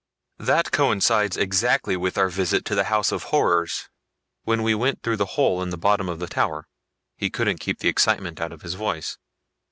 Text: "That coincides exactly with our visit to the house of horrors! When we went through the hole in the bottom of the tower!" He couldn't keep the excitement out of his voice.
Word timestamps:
"That 0.39 0.71
coincides 0.71 1.37
exactly 1.37 1.95
with 1.95 2.17
our 2.17 2.27
visit 2.27 2.65
to 2.65 2.73
the 2.73 2.85
house 2.85 3.11
of 3.11 3.25
horrors! 3.25 3.87
When 4.45 4.63
we 4.63 4.73
went 4.73 5.03
through 5.03 5.17
the 5.17 5.37
hole 5.37 5.61
in 5.61 5.69
the 5.69 5.77
bottom 5.77 6.09
of 6.09 6.17
the 6.17 6.25
tower!" 6.25 6.67
He 7.17 7.29
couldn't 7.29 7.59
keep 7.59 7.77
the 7.77 7.87
excitement 7.89 8.41
out 8.41 8.51
of 8.51 8.63
his 8.63 8.73
voice. 8.73 9.19